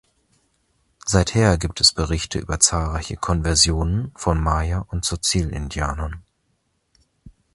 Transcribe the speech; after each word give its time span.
Seither 1.05 1.59
gibt 1.59 1.79
es 1.79 1.93
Berichte 1.93 2.39
über 2.39 2.59
zahlreiche 2.59 3.17
Konversionen 3.17 4.11
von 4.15 4.41
Maya 4.41 4.79
und 4.89 5.05
Tzotzil-Indianern. 5.05 6.23